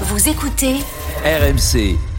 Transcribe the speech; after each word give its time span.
Vous 0.00 0.28
écoutez 0.28 0.80
RMC. 1.24 2.13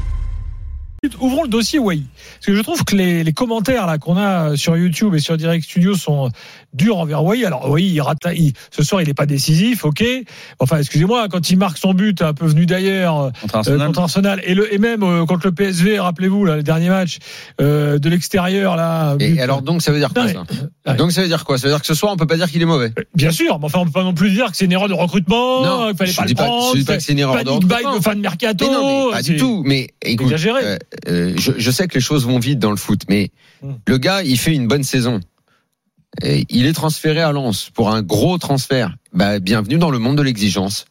Ouvrons 1.20 1.44
le 1.44 1.50
dossier 1.50 1.80
Wai. 1.80 2.02
Parce 2.36 2.46
que 2.48 2.56
je 2.56 2.62
trouve 2.62 2.84
que 2.84 2.96
les, 2.96 3.24
les 3.24 3.34
commentaires 3.34 3.86
là 3.86 3.98
qu'on 3.98 4.18
a 4.18 4.56
sur 4.58 4.76
YouTube 4.78 5.14
et 5.16 5.20
sur 5.20 5.38
Direct 5.38 5.64
Studio 5.66 5.96
sont 5.96 6.30
durs 6.74 6.98
envers 6.98 7.24
Wai. 7.24 7.46
Alors 7.46 7.70
Wai, 7.70 7.84
il 7.84 8.02
rate, 8.02 8.18
il- 8.36 8.54
ce 8.72 8.84
soir, 8.84 9.02
il 9.02 9.08
n'est 9.08 9.14
pas 9.14 9.26
décisif, 9.26 9.86
ok. 9.86 10.04
Enfin, 10.60 10.78
excusez-moi, 10.80 11.28
quand 11.30 11.50
il 11.50 11.58
marque 11.58 11.78
son 11.78 11.94
but, 11.94 12.22
un 12.22 12.34
peu 12.34 12.46
venu 12.46 12.66
d'ailleurs 12.66 13.32
Contre 13.42 13.56
euh, 13.56 13.60
Arsenal. 13.60 13.88
contre 13.88 14.00
Arsenal 14.02 14.42
et, 14.44 14.54
le, 14.54 14.74
et 14.74 14.78
même 14.78 15.04
euh, 15.04 15.26
contre 15.26 15.48
le 15.48 15.54
PSV, 15.54 16.00
rappelez-vous, 16.00 16.46
là, 16.46 16.58
le 16.58 16.64
dernier 16.64 16.90
match 16.90 17.18
euh, 17.62 17.98
de 18.00 18.10
l'extérieur 18.10 18.76
là. 18.76 19.16
Et 19.20 19.32
but- 19.32 19.40
alors 19.40 19.62
donc 19.62 19.82
ça 19.82 19.92
veut 19.92 20.00
dire 20.00 20.14
quoi 20.14 20.24
Non, 20.26 20.46
ça 20.50 20.66
mais-. 20.88 20.96
Donc 20.96 21.12
ça 21.12 21.22
veut 21.22 21.28
dire 21.28 21.46
quoi? 21.46 21.58
Ça 21.58 21.68
veut 21.68 21.74
dire 21.74 21.82
que 21.82 21.88
ce 21.88 21.94
soir 21.94 22.12
on 22.14 22.18
peut 22.18 22.28
pas 22.28 22.36
dire 22.38 22.50
qu'il 22.50 22.62
est 22.62 22.66
mauvais? 22.66 22.92
Bien 23.16 23.32
sûr, 23.32 23.58
mais 23.60 23.66
enfin, 23.66 23.80
on 23.80 23.86
peut 23.86 23.92
pas 23.92 24.04
non 24.04 24.14
plus 24.14 24.32
dire 24.32 24.52
que 24.52 24.58
c'est 24.58 24.66
une 24.66 24.72
erreur 24.72 24.88
de 24.90 24.94
recrutement, 24.94 25.64
Non, 25.64 25.88
qu'il 25.88 25.98
fallait 25.98 26.12
je 26.12 26.18
pas 26.18 26.26
le 26.26 26.34
pas- 26.36 26.44
je 26.44 26.48
prendre. 26.48 26.76
dis 26.76 26.84
pas 26.84 26.98
que 26.98 27.04
c'est 27.04 27.14
une 27.14 27.20
erreur 27.20 27.44
de 27.44 27.50
recrutement. 27.50 27.96
de 27.98 28.04
fin 28.04 28.16
de 28.16 28.20
mercato. 28.22 28.66
Mais 28.68 28.74
non, 28.74 29.06
mais 29.08 29.12
pas 29.14 29.22
du 29.22 29.38
tout. 29.38 29.64
Mais 29.66 29.90
écoute, 30.02 30.26
exagéré. 30.28 30.78
Euh, 31.08 31.34
je, 31.38 31.52
je 31.58 31.72
sais 31.72 31.88
que 31.88 31.96
les 31.96 32.02
choses 32.02 32.26
vont 32.26 32.40
vite 32.40 32.60
dans 32.60 32.72
le 32.72 32.78
foot, 32.78 33.02
mais 33.10 33.32
Hmm. 33.62 33.74
le 33.88 33.98
gars, 33.98 34.22
il 34.24 34.38
fait 34.38 34.54
une 34.54 34.68
bonne 34.68 34.84
saison. 34.84 35.20
Et 36.22 36.46
il 36.50 36.66
est 36.66 36.74
transféré 36.74 37.22
à 37.22 37.32
Lens 37.32 37.70
pour 37.74 37.90
un 37.90 38.02
gros 38.02 38.38
transfert. 38.38 38.96
Bah, 39.14 39.40
bienvenue 39.40 39.78
dans 39.78 39.92
le 39.92 40.00
monde 40.00 40.18
de 40.18 40.22
l'exigence. 40.22 40.86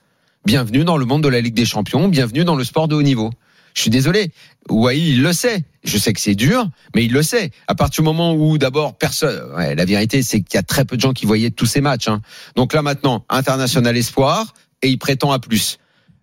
Bienvenue 0.47 0.85
dans 0.85 0.97
le 0.99 1.05
monde 1.07 1.23
de 1.23 1.29
la 1.29 1.41
Ligue 1.41 1.55
des 1.55 1.65
Champions. 1.65 2.09
Bienvenue 2.09 2.45
dans 2.45 2.57
le 2.57 2.65
sport 2.65 2.89
de 2.89 2.95
haut 2.95 3.03
niveau. 3.03 3.31
Je 3.75 3.81
suis 3.83 3.91
désolé. 3.91 4.31
Wai, 4.69 4.99
il 5.01 5.23
le 5.23 5.33
sait. 5.33 5.65
Je 5.83 5.99
sais 5.99 6.13
que 6.13 6.21
c'est 6.21 6.35
dur, 6.35 6.69
mais 6.95 7.05
il 7.05 7.13
le 7.13 7.23
sait. 7.23 7.51
À 7.67 7.75
partir 7.75 8.03
du 8.03 8.07
moment 8.07 8.35
où, 8.35 8.57
d'abord, 8.59 8.97
personne. 8.97 9.53
Ouais, 9.57 9.75
la 9.75 9.85
vérité, 9.85 10.23
c'est 10.23 10.41
qu'il 10.43 10.55
y 10.55 10.59
a 10.59 10.63
très 10.63 10.85
peu 10.85 10.97
de 10.97 11.01
gens 11.01 11.13
qui 11.13 11.27
voyaient 11.27 11.51
tous 11.51 11.67
ces 11.67 11.81
matchs. 11.81 12.09
hein. 12.09 12.21
Donc 12.57 12.73
là, 12.73 12.83
maintenant, 12.83 13.25
international 13.31 13.97
espoir, 13.97 14.55
et 14.83 14.89
il 14.89 14.99
prétend 14.99 15.33
à 15.33 15.39
plus. 15.39 15.79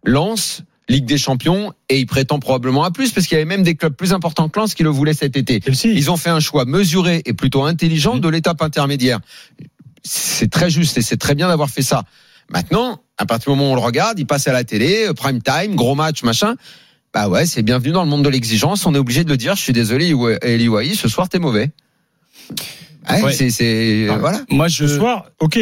Lens, 0.05 0.61
Ligue 0.91 1.05
des 1.05 1.17
Champions, 1.17 1.73
et 1.89 1.99
il 1.99 2.05
prétend 2.05 2.39
probablement 2.39 2.83
à 2.83 2.91
plus, 2.91 3.11
parce 3.11 3.25
qu'il 3.25 3.35
y 3.35 3.41
avait 3.41 3.45
même 3.45 3.63
des 3.63 3.75
clubs 3.75 3.95
plus 3.95 4.13
importants 4.13 4.49
que 4.49 4.59
Lens 4.59 4.73
qui 4.75 4.83
le 4.83 4.89
voulaient 4.89 5.13
cet 5.13 5.35
été. 5.37 5.61
Ils 5.85 6.11
ont 6.11 6.17
fait 6.17 6.29
un 6.29 6.39
choix 6.39 6.65
mesuré 6.65 7.21
et 7.25 7.33
plutôt 7.33 7.63
intelligent 7.63 8.17
de 8.17 8.27
l'étape 8.29 8.61
intermédiaire. 8.61 9.19
C'est 10.03 10.49
très 10.51 10.69
juste 10.69 10.97
et 10.97 11.01
c'est 11.01 11.17
très 11.17 11.33
bien 11.35 11.47
d'avoir 11.47 11.69
fait 11.69 11.81
ça. 11.83 12.03
Maintenant, 12.49 13.01
à 13.17 13.25
partir 13.25 13.51
du 13.53 13.57
moment 13.57 13.69
où 13.69 13.73
on 13.73 13.75
le 13.75 13.81
regarde, 13.81 14.19
il 14.19 14.25
passe 14.25 14.47
à 14.47 14.51
la 14.51 14.63
télé, 14.63 15.07
euh, 15.07 15.13
prime 15.13 15.41
time, 15.41 15.75
gros 15.75 15.95
match, 15.95 16.23
machin. 16.23 16.55
Bah 17.13 17.29
ouais, 17.29 17.45
c'est 17.45 17.61
bienvenu 17.61 17.91
dans 17.91 18.03
le 18.03 18.09
monde 18.09 18.23
de 18.23 18.29
l'exigence. 18.29 18.85
On 18.85 18.93
est 18.95 18.97
obligé 18.97 19.23
de 19.23 19.29
le 19.29 19.37
dire. 19.37 19.55
Je 19.55 19.61
suis 19.61 19.73
désolé, 19.73 20.13
Eli 20.41 20.67
Wahi, 20.67 20.95
ce 20.95 21.07
soir 21.07 21.29
t'es 21.29 21.39
mauvais. 21.39 21.71
Ouais, 23.09 23.21
Ouais. 23.23 23.49
c'est, 23.49 24.07
voilà. 24.19 24.41
Moi, 24.49 24.67
je. 24.67 24.87
Ce 24.87 24.97
soir, 24.97 25.25
ok. 25.39 25.59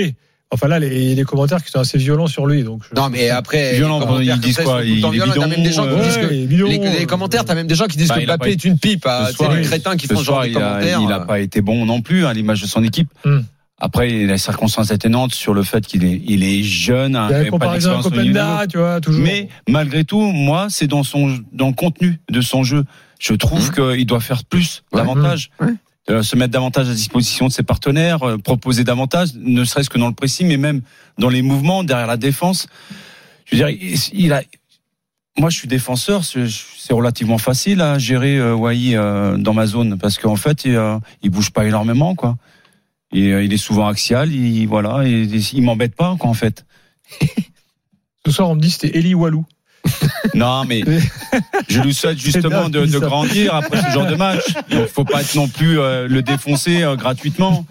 Enfin 0.52 0.68
là, 0.68 0.80
les, 0.80 1.14
les 1.14 1.24
commentaires 1.26 1.64
qui 1.64 1.70
sont 1.70 1.80
assez 1.80 2.00
violents 2.00 2.26
sur 2.26 2.48
lui, 2.48 2.64
donc. 2.64 2.82
je- 2.90 3.00
Non, 3.00 3.10
mais 3.10 3.30
après, 3.30 3.76
Violent, 3.76 4.20
ils 4.20 4.36
disent 4.40 4.56
ça, 4.56 4.64
quoi 4.64 4.84
Il. 4.84 4.98
Il 4.98 5.00
y 5.16 5.22
a 5.22 5.48
même 5.48 5.62
des 5.64 5.72
gens 5.72 5.84
qui 5.84 5.90
bidon, 5.90 6.02
disent 6.04 6.18
que 6.18 6.26
les, 6.34 6.48
les 6.48 7.04
euh, 7.04 7.06
commentaires, 7.06 7.46
t'as 7.46 7.54
même 7.54 7.68
des 7.68 7.76
gens 7.76 7.86
qui 7.86 7.98
disent 7.98 8.08
Bah, 8.10 8.16
que 8.16 8.22
il 8.22 8.32
a 8.32 8.38
Mbappé 8.38 8.52
est 8.54 8.66
une 8.66 8.80
pipe. 8.80 9.06
Ce 9.06 9.26
Tu 9.26 9.28
sais, 9.30 9.34
soir, 9.36 9.54
les 9.54 9.62
il- 9.62 9.68
crétins 9.68 9.96
qui 9.96 10.08
Ce 10.08 10.14
font 10.16 10.20
ce 10.22 10.26
genre 10.26 10.42
de 10.42 10.48
il 10.48 10.58
a, 10.58 10.60
commentaires. 10.60 11.00
il 11.04 11.12
a 11.12 11.22
euh, 11.22 11.26
pas 11.26 11.40
été 11.40 11.62
bon 11.62 11.86
non 11.86 12.02
plus 12.02 12.26
à 12.26 12.34
l'image 12.34 12.62
de 12.64 12.68
son 12.68 12.84
équipe. 12.84 13.10
Hmm. 13.26 13.42
Après, 13.82 14.10
il 14.10 14.22
y 14.22 14.24
a 14.24 14.28
les 14.28 14.38
circonstances 14.40 14.90
atténuantes 14.92 15.34
sur 15.36 15.54
le 15.54 15.62
fait 15.64 15.86
qu'il 15.86 16.04
est, 16.04 16.20
il 16.26 16.44
est 16.44 16.64
jeune, 16.64 17.16
hein, 17.16 17.28
Il 17.30 17.32
y 17.32 17.36
a 17.36 17.42
il 17.44 17.48
a 17.48 17.52
pas 17.60 17.72
d'expérience 17.74 18.06
au 18.08 18.10
niveau. 18.10 18.22
Openda, 18.24 18.66
tu 18.68 18.78
vois, 18.80 19.00
toujours. 19.00 19.22
Mais 19.24 19.50
malgré 19.70 20.04
tout, 20.04 20.20
moi, 20.20 20.66
c'est 20.72 20.88
dans 20.88 21.04
son, 21.04 21.38
dans 21.54 21.68
le 21.68 21.74
contenu 21.74 22.20
de 22.30 22.42
son 22.42 22.64
jeu. 22.64 22.84
Je 23.20 23.34
trouve 23.36 23.72
qu'il 23.72 24.06
doit 24.06 24.20
faire 24.20 24.44
plus, 24.46 24.84
Ouais. 24.92 25.00
davantage. 25.00 25.52
Ouais. 25.62 25.68
Euh, 26.10 26.24
se 26.24 26.36
mettre 26.36 26.52
davantage 26.52 26.90
à 26.90 26.94
disposition 26.94 27.48
de 27.48 27.52
ses 27.52 27.62
partenaires, 27.62 28.24
euh, 28.24 28.38
proposer 28.38 28.84
davantage, 28.84 29.30
ne 29.36 29.64
serait-ce 29.64 29.92
que 29.92 30.00
dans 30.00 30.08
le 30.08 30.14
précis, 30.14 30.44
mais 30.44 30.58
même 30.58 30.82
dans 31.20 31.30
les 31.30 31.44
mouvements, 31.44 31.84
derrière 31.84 32.08
la 32.08 32.18
défense. 32.18 32.68
Je 33.46 33.56
veux 33.56 33.72
dire, 33.72 33.98
il, 34.14 34.34
a. 34.34 34.42
Moi, 35.38 35.50
je 35.50 35.58
suis 35.58 35.68
défenseur, 35.68 36.24
c'est 36.24 36.94
relativement 36.94 37.38
facile 37.38 37.82
à 37.82 37.98
gérer 37.98 38.38
euh, 38.38 38.56
Wai 38.56 38.96
euh, 38.96 39.38
dans 39.38 39.54
ma 39.54 39.66
zone 39.66 39.98
parce 39.98 40.18
qu'en 40.18 40.36
fait, 40.36 40.66
il, 40.66 40.76
euh, 40.76 40.98
il 41.22 41.30
bouge 41.30 41.52
pas 41.52 41.66
énormément, 41.66 42.16
quoi. 42.16 42.38
Et, 43.14 43.32
euh, 43.32 43.44
il 43.44 43.54
est 43.54 43.58
souvent 43.58 43.88
axial, 43.88 44.32
il 44.32 44.66
voilà, 44.68 45.08
il 45.08 45.62
m'embête 45.62 45.96
pas, 45.96 46.16
quoi, 46.20 46.30
en 46.30 46.34
fait. 46.34 46.66
Ce 48.26 48.32
soir, 48.32 48.50
on 48.50 48.56
me 48.56 48.62
dit 48.62 48.70
c'était 48.70 48.98
Eli 48.98 49.16
Walou. 49.16 49.46
Non, 50.34 50.64
mais 50.66 50.84
je 51.68 51.82
lui 51.82 51.94
souhaite 51.94 52.20
justement 52.20 52.70
de, 52.70 52.86
grandir 53.00 53.56
après 53.56 53.82
ce 53.82 53.90
genre 53.92 54.08
de 54.08 54.16
match. 54.16 54.44
Donc, 54.70 54.88
faut 54.88 55.06
pas 55.06 55.22
être 55.22 55.36
non 55.36 55.48
plus 55.48 55.80
euh, 55.80 56.08
le 56.08 56.22
défoncer 56.22 56.84
euh, 56.84 56.96
gratuitement. 56.96 57.66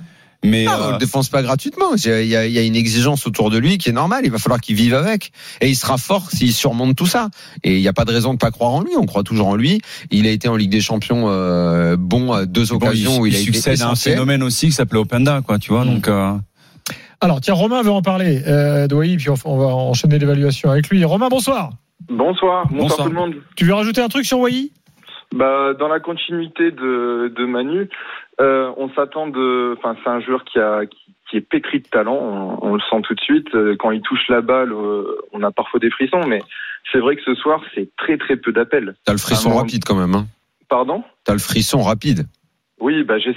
Mais 0.45 0.67
Ah, 0.69 0.79
on 0.81 0.89
euh, 0.89 0.93
le 0.93 0.99
défonce 0.99 1.29
pas 1.29 1.43
gratuitement. 1.43 1.97
Il 1.97 2.07
y, 2.07 2.37
a, 2.37 2.47
il 2.47 2.53
y 2.53 2.59
a 2.59 2.63
une 2.63 2.77
exigence 2.77 3.27
autour 3.27 3.51
de 3.51 3.59
lui 3.59 3.77
qui 3.77 3.89
est 3.89 3.93
normale. 3.93 4.21
Il 4.25 4.31
va 4.31 4.39
falloir 4.39 4.61
qu'il 4.61 4.77
vive 4.77 4.95
avec. 4.95 5.33
Et 5.61 5.69
il 5.69 5.75
sera 5.75 5.99
fort 5.99 6.31
s'il 6.31 6.53
surmonte 6.53 6.95
tout 6.95 7.07
ça. 7.07 7.29
Et 7.65 7.75
il 7.75 7.81
n'y 7.81 7.89
a 7.89 7.93
pas 7.93 8.05
de 8.05 8.13
raison 8.13 8.35
de 8.35 8.39
pas 8.39 8.53
croire 8.53 8.71
en 8.71 8.83
lui. 8.83 8.93
On 8.97 9.05
croit 9.05 9.25
toujours 9.25 9.49
en 9.49 9.57
lui. 9.57 9.81
Il 10.13 10.29
a 10.29 10.31
été 10.31 10.47
en 10.47 10.55
Ligue 10.55 10.71
des 10.71 10.81
Champions 10.81 11.25
euh, 11.27 11.97
bon 11.99 12.33
à 12.33 12.47
deux 12.47 12.67
bon, 12.67 12.77
occasions 12.77 13.17
il, 13.17 13.21
où 13.21 13.27
il, 13.27 13.33
il 13.33 13.37
a 13.37 13.41
été 13.41 13.53
succède 13.53 13.83
à 13.83 13.89
un 13.89 13.97
phénomène 13.97 14.45
aussi 14.45 14.67
qui 14.67 14.73
s'appelait 14.73 15.01
Openda, 15.01 15.41
quoi. 15.45 15.59
Tu 15.59 15.73
vois, 15.73 15.85
donc. 15.85 16.07
euh, 16.07 16.35
Alors, 17.21 17.41
tiens, 17.41 17.55
Romain 17.55 17.83
veut 17.83 17.91
en 17.91 18.03
parler 18.03 18.41
euh, 18.47 18.87
puis 18.87 19.31
on, 19.31 19.35
on 19.45 19.59
va 19.59 19.67
enchaîner 19.67 20.21
l'évaluation 20.21 20.71
avec 20.71 20.89
lui. 20.89 21.05
Romain, 21.05 21.29
bonsoir. 21.29 21.73
Bonsoir, 22.09 22.67
bonsoir, 22.69 22.71
Bonsoir. 22.89 23.07
tout 23.09 23.13
le 23.13 23.19
monde. 23.19 23.35
Tu 23.57 23.65
veux 23.65 23.75
rajouter 23.75 24.01
un 24.01 24.09
truc 24.09 24.25
sur 24.25 24.39
Wai 24.41 24.71
Bah, 25.35 25.75
dans 25.79 25.89
la 25.89 26.01
continuité 26.01 26.71
de, 26.71 27.33
de 27.37 27.45
Manu, 27.45 27.89
euh, 28.41 28.73
on 28.77 28.89
s'attend 28.95 29.27
de. 29.29 29.75
Enfin, 29.79 29.97
c'est 30.03 30.11
un 30.11 30.21
joueur 30.21 30.45
qui 30.45 30.59
a 30.59 30.87
qui, 30.87 31.15
qui 31.31 31.37
est 31.37 31.41
pétri 31.43 31.81
de 31.81 31.89
talent. 31.89 32.17
On, 32.17 32.69
on 32.71 32.75
le 32.75 32.81
sent 32.91 33.03
tout 33.03 33.15
de 33.15 33.21
suite. 33.21 33.55
Euh, 33.55 33.77
Quand 33.79 33.91
il 33.91 34.01
touche 34.01 34.27
la 34.29 34.41
balle, 34.41 34.73
euh, 34.73 35.05
on 35.33 35.43
a 35.43 35.51
parfois 35.51 35.81
des 35.81 35.91
frissons. 35.91 36.21
Mais 36.27 36.41
c'est 36.93 36.99
vrai 36.99 37.17
que 37.17 37.23
ce 37.25 37.35
soir, 37.35 37.61
c'est 37.75 37.91
très 37.97 38.17
très 38.17 38.37
peu 38.37 38.53
d'appels. 38.53 38.95
T'as 39.05 39.13
le 39.13 39.19
frisson 39.19 39.55
rapide 39.55 39.85
quand 39.85 39.97
même. 39.97 40.15
Hein. 40.15 40.27
Pardon? 40.69 41.03
T'as 41.25 41.33
le 41.35 41.39
frisson 41.41 41.83
rapide. 41.83 42.27
Oui, 42.81 43.03
bah 43.03 43.19
j'ess- 43.19 43.35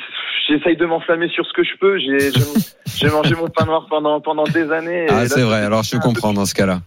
j'essaye 0.47 0.77
de 0.77 0.85
m'enflammer 0.85 1.27
sur 1.29 1.45
ce 1.47 1.53
que 1.53 1.63
je 1.63 1.75
peux. 1.79 1.97
J'ai 1.97 3.09
mangé 3.09 3.35
mon 3.35 3.49
pain 3.49 3.65
noir 3.65 3.87
pendant 3.89 4.21
pendant 4.21 4.43
des 4.43 4.71
années. 4.71 5.07
Ah 5.09 5.25
c'est 5.27 5.41
vrai. 5.41 5.61
Alors 5.61 5.83
je 5.83 5.97
comprends 5.97 6.31
dans 6.33 6.45
ce 6.45 6.53
cas-là. 6.53 6.81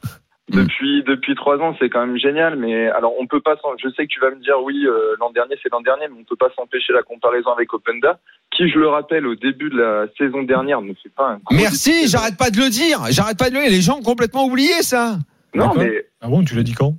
Mm. 0.53 0.57
Depuis 0.65 1.03
depuis 1.05 1.35
trois 1.37 1.57
ans, 1.59 1.75
c'est 1.81 1.89
quand 1.89 2.07
même 2.07 2.19
génial. 2.19 2.57
Mais 2.57 2.89
alors, 2.91 3.13
on 3.19 3.27
peut 3.27 3.41
pas. 3.41 3.55
Je 3.83 3.89
sais 3.97 4.03
que 4.07 4.13
tu 4.13 4.21
vas 4.21 4.31
me 4.31 4.41
dire 4.43 4.57
oui, 4.63 4.85
euh, 4.87 5.17
l'an 5.19 5.31
dernier 5.31 5.55
c'est 5.63 5.73
l'an 5.73 5.81
dernier, 5.81 6.07
mais 6.09 6.17
on 6.21 6.25
peut 6.25 6.37
pas 6.37 6.51
s'empêcher 6.55 6.93
la 6.93 7.03
comparaison 7.03 7.51
avec 7.51 7.73
Openda, 7.73 8.19
qui, 8.55 8.69
je 8.69 8.79
le 8.79 8.89
rappelle, 8.89 9.27
au 9.27 9.35
début 9.37 9.71
de 9.71 9.79
la 9.79 10.07
saison 10.19 10.43
dernière, 10.43 10.83
ne 10.83 10.93
fait 10.95 11.09
pas 11.17 11.31
un. 11.33 11.41
Merci. 11.51 12.09
J'arrête 12.09 12.37
pas 12.37 12.51
de 12.51 12.59
le 12.59 12.69
dire. 12.69 13.01
J'arrête 13.11 13.39
pas 13.39 13.49
de 13.49 13.55
le 13.55 13.61
dire. 13.63 13.71
Les 13.71 13.81
gens 13.81 13.99
ont 13.99 14.03
complètement 14.03 14.45
oublié 14.45 14.83
ça. 14.83 15.17
Non, 15.55 15.73
mais 15.75 16.05
Ah 16.21 16.29
bon, 16.29 16.45
tu 16.45 16.55
l'as 16.55 16.63
dit 16.63 16.75
quand? 16.75 16.95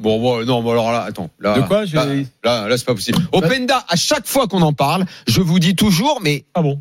Bon, 0.00 0.18
bon 0.20 0.44
non, 0.44 0.62
bon 0.62 0.72
alors 0.72 0.90
là, 0.92 1.02
attends. 1.02 1.30
Là, 1.38 1.54
De 1.56 1.62
quoi, 1.62 1.84
je- 1.84 1.94
Là, 1.94 2.04
là, 2.42 2.68
là, 2.68 2.76
c'est 2.78 2.86
pas 2.86 2.94
possible. 2.94 3.18
Openda, 3.32 3.84
à 3.88 3.96
chaque 3.96 4.26
fois 4.26 4.46
qu'on 4.48 4.62
en 4.62 4.72
parle, 4.72 5.04
je 5.28 5.40
vous 5.40 5.58
dis 5.58 5.76
toujours, 5.76 6.20
mais 6.22 6.44
Ah 6.54 6.62
bon? 6.62 6.78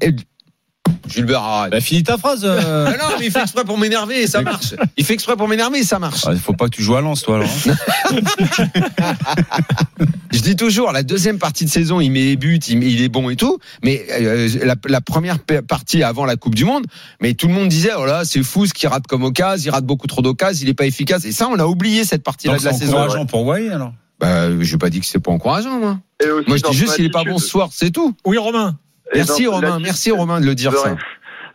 Gilbert, 1.09 1.41
arrête. 1.41 1.71
Bah, 1.71 1.81
finis 1.81 2.03
ta 2.03 2.17
phrase. 2.17 2.41
euh. 2.45 2.85
Ah 2.87 2.97
non, 2.97 3.15
mais 3.19 3.25
il 3.27 3.31
fait 3.31 3.41
exprès 3.41 3.63
pour 3.65 3.77
m'énerver 3.77 4.21
et 4.21 4.27
ça 4.27 4.41
marche. 4.41 4.73
Il 4.97 5.05
fait 5.05 5.13
exprès 5.13 5.35
pour 5.35 5.47
m'énerver 5.47 5.79
et 5.79 5.83
ça 5.83 5.99
marche. 5.99 6.21
Ah, 6.25 6.31
Il 6.33 6.39
faut 6.39 6.53
pas 6.53 6.65
que 6.65 6.75
tu 6.75 6.83
joues 6.83 6.95
à 6.95 7.01
Lens, 7.01 7.21
toi, 7.21 7.37
alors. 7.37 7.49
hein. 7.67 8.19
Je 10.31 10.39
dis 10.41 10.55
toujours, 10.55 10.91
la 10.91 11.03
deuxième 11.03 11.39
partie 11.39 11.65
de 11.65 11.69
saison, 11.69 11.99
il 11.99 12.11
met 12.11 12.19
les 12.21 12.35
buts, 12.35 12.59
il, 12.67 12.77
met- 12.77 12.85
il 12.91 13.01
est 13.01 13.09
bon 13.09 13.29
et 13.29 13.35
tout, 13.35 13.57
mais 13.83 14.05
euh, 14.11 14.47
la, 14.63 14.75
la 14.87 15.01
première 15.01 15.39
pa- 15.39 15.61
partie 15.63 16.03
avant 16.03 16.25
la 16.25 16.35
Coupe 16.35 16.53
du 16.55 16.65
Monde, 16.65 16.85
mais 17.19 17.33
tout 17.33 17.47
le 17.47 17.53
monde 17.53 17.67
disait, 17.67 17.91
oh 17.97 18.05
là, 18.05 18.23
c'est 18.25 18.43
fou 18.43 18.65
ce 18.67 18.73
qu'il 18.73 18.87
rate 18.89 19.07
comme 19.07 19.23
occasion, 19.23 19.71
il 19.71 19.73
rate 19.73 19.85
beaucoup 19.85 20.07
trop 20.07 20.21
d'occasions, 20.21 20.65
il 20.65 20.69
est 20.69 20.73
pas 20.75 20.85
efficace. 20.85 21.25
Et 21.25 21.31
ça, 21.31 21.47
on 21.51 21.57
a 21.59 21.65
oublié 21.65 22.03
cette 22.05 22.23
partie-là 22.23 22.57
de 22.59 22.63
la 22.63 22.71
c'est 22.73 22.79
saison. 22.79 22.97
encourageant 22.99 23.25
pour 23.25 23.43
Wai, 23.45 23.69
alors? 23.69 23.93
Bah, 24.19 24.47
je 24.59 24.75
pas 24.77 24.89
dit 24.89 24.99
que 24.99 25.05
c'était 25.05 25.19
pas 25.19 25.31
encourageant, 25.31 25.79
moi. 25.79 25.99
Moi, 26.47 26.57
je 26.57 26.63
dis 26.69 26.73
juste 26.77 26.95
qu'il 26.95 27.05
est 27.05 27.09
pas 27.09 27.23
bon 27.23 27.37
ce 27.39 27.47
soir, 27.47 27.69
c'est 27.71 27.89
tout. 27.91 28.15
Oui, 28.25 28.37
Romain. 28.37 28.77
Merci 29.13 29.47
Romain, 29.47 29.79
merci 29.79 30.11
Romain 30.11 30.39
de 30.39 30.45
le 30.45 30.55
dire 30.55 30.71
de 30.71 30.77
ça. 30.77 30.95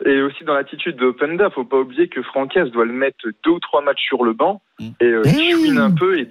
Et 0.04 0.20
aussi 0.20 0.44
dans 0.44 0.54
l'attitude 0.54 0.96
de 0.96 1.06
Openda, 1.06 1.50
faut 1.50 1.64
pas 1.64 1.78
oublier 1.78 2.08
que 2.08 2.20
Francaise 2.22 2.70
doit 2.72 2.84
le 2.84 2.92
mettre 2.92 3.26
deux 3.44 3.52
ou 3.52 3.60
trois 3.60 3.80
matchs 3.80 4.02
sur 4.02 4.24
le 4.24 4.32
banc 4.32 4.60
Mm. 4.80 4.88
et 5.00 5.04
euh, 5.04 5.22
Eh 5.24 5.52
chouine 5.52 5.78
un 5.78 5.92
peu 5.92 6.18
et, 6.18 6.28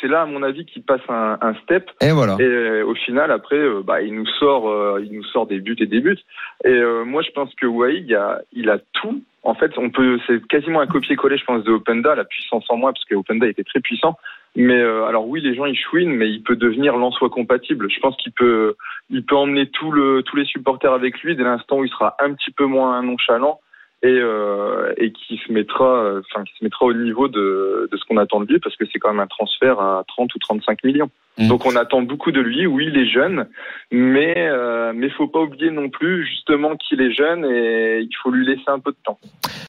c'est 0.00 0.08
là 0.08 0.22
à 0.22 0.26
mon 0.26 0.42
avis 0.42 0.64
qu'il 0.64 0.82
passe 0.82 1.02
un, 1.08 1.38
un 1.40 1.54
step 1.62 1.88
Et 2.00 2.10
voilà. 2.10 2.36
Et 2.40 2.42
euh, 2.42 2.84
au 2.84 2.94
final, 2.94 3.30
après, 3.30 3.56
euh, 3.56 3.82
bah, 3.84 4.02
il 4.02 4.14
nous 4.14 4.26
sort, 4.26 4.98
il 4.98 5.12
nous 5.12 5.24
sort 5.24 5.46
des 5.46 5.60
buts 5.60 5.76
et 5.78 5.86
des 5.86 6.00
buts. 6.00 6.18
Et 6.64 6.80
moi, 7.04 7.22
je 7.22 7.30
pense 7.30 7.54
que 7.54 7.66
Wai, 7.66 8.02
il 8.06 8.14
a, 8.14 8.40
il 8.52 8.70
a 8.70 8.78
tout. 8.92 9.22
En 9.42 9.54
fait, 9.54 9.78
on 9.78 9.90
peut, 9.90 10.18
c'est 10.26 10.44
quasiment 10.48 10.80
un 10.80 10.88
copier-coller, 10.88 11.38
je 11.38 11.44
pense, 11.44 11.62
de 11.62 11.70
Openda, 11.70 12.16
la 12.16 12.24
puissance 12.24 12.64
en 12.68 12.76
moins, 12.76 12.92
parce 12.92 13.04
que 13.04 13.14
Openda 13.14 13.46
était 13.46 13.62
très 13.62 13.80
puissant. 13.80 14.16
Mais 14.56 14.80
euh, 14.80 15.04
alors 15.04 15.28
oui, 15.28 15.40
les 15.42 15.54
gens 15.54 15.66
ils 15.66 15.76
chouinent, 15.76 16.14
mais 16.14 16.30
il 16.30 16.42
peut 16.42 16.56
devenir 16.56 16.96
l'en-soi 16.96 17.28
compatible. 17.28 17.90
Je 17.90 18.00
pense 18.00 18.16
qu'il 18.16 18.32
peut, 18.32 18.74
il 19.10 19.24
peut 19.24 19.36
emmener 19.36 19.68
tout 19.68 19.92
le, 19.92 20.22
tous 20.22 20.36
les 20.36 20.46
supporters 20.46 20.92
avec 20.92 21.20
lui 21.20 21.36
dès 21.36 21.44
l'instant 21.44 21.78
où 21.78 21.84
il 21.84 21.90
sera 21.90 22.16
un 22.18 22.32
petit 22.32 22.50
peu 22.50 22.64
moins 22.64 23.02
nonchalant 23.02 23.60
et, 24.02 24.08
euh, 24.08 24.94
et 24.96 25.12
qui 25.12 25.38
se 25.46 25.52
mettra, 25.52 26.20
enfin 26.20 26.44
qui 26.44 26.54
se 26.58 26.64
mettra 26.64 26.86
au 26.86 26.94
niveau 26.94 27.28
de, 27.28 27.88
de 27.92 27.96
ce 27.96 28.04
qu'on 28.06 28.16
attend 28.16 28.40
de 28.40 28.46
lui, 28.46 28.58
parce 28.58 28.76
que 28.76 28.84
c'est 28.90 28.98
quand 28.98 29.10
même 29.10 29.20
un 29.20 29.26
transfert 29.26 29.78
à 29.78 30.04
30 30.08 30.34
ou 30.34 30.38
35 30.38 30.84
millions. 30.84 31.10
Mm. 31.38 31.48
Donc 31.48 31.66
on 31.66 31.76
attend 31.76 32.02
beaucoup 32.02 32.32
de 32.32 32.40
lui. 32.40 32.66
Oui, 32.66 32.86
il 32.88 32.98
est 32.98 33.06
jeune, 33.06 33.46
mais 33.90 34.34
euh, 34.36 34.92
mais 34.94 35.10
faut 35.10 35.28
pas 35.28 35.40
oublier 35.40 35.70
non 35.70 35.90
plus 35.90 36.26
justement 36.26 36.76
qu'il 36.76 37.00
est 37.00 37.12
jeune 37.12 37.44
et 37.44 38.00
il 38.00 38.16
faut 38.22 38.30
lui 38.30 38.46
laisser 38.46 38.68
un 38.68 38.78
peu 38.78 38.92
de 38.92 38.96
temps. 39.04 39.18